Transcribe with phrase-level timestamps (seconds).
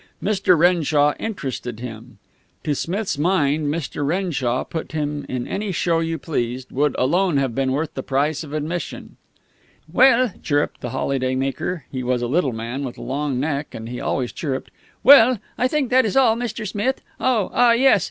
[0.23, 0.57] Mr.
[0.57, 2.17] Renshaw interested him.
[2.63, 4.03] To Smith's mind Mr.
[4.03, 8.43] Renshaw, put him in any show you pleased, would alone have been worth the price
[8.43, 9.17] of admission.
[9.93, 13.87] "Well," chirruped the holiday maker he was a little man with a long neck, and
[13.89, 14.71] he always chirruped
[15.03, 16.67] "Well, I think that is all, Mr.
[16.67, 17.01] Smith.
[17.19, 17.99] Oh, ah, yes!